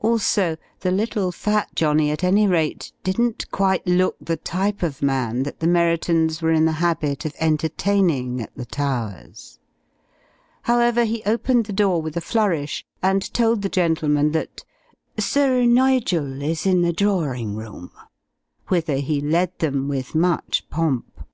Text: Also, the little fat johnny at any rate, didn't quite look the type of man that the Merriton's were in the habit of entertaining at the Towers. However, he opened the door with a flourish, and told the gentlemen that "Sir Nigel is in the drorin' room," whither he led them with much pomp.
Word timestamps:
Also, 0.00 0.58
the 0.80 0.90
little 0.90 1.32
fat 1.32 1.74
johnny 1.74 2.10
at 2.10 2.22
any 2.22 2.46
rate, 2.46 2.92
didn't 3.02 3.50
quite 3.50 3.86
look 3.86 4.14
the 4.20 4.36
type 4.36 4.82
of 4.82 5.00
man 5.00 5.42
that 5.42 5.58
the 5.60 5.66
Merriton's 5.66 6.42
were 6.42 6.50
in 6.52 6.66
the 6.66 6.72
habit 6.84 7.24
of 7.24 7.34
entertaining 7.40 8.42
at 8.42 8.54
the 8.54 8.66
Towers. 8.66 9.58
However, 10.64 11.06
he 11.06 11.22
opened 11.24 11.64
the 11.64 11.72
door 11.72 12.02
with 12.02 12.14
a 12.14 12.20
flourish, 12.20 12.84
and 13.02 13.32
told 13.32 13.62
the 13.62 13.70
gentlemen 13.70 14.32
that 14.32 14.64
"Sir 15.18 15.64
Nigel 15.64 16.42
is 16.42 16.66
in 16.66 16.82
the 16.82 16.92
drorin' 16.92 17.56
room," 17.56 17.90
whither 18.68 18.96
he 18.98 19.22
led 19.22 19.60
them 19.60 19.88
with 19.88 20.14
much 20.14 20.68
pomp. 20.68 21.26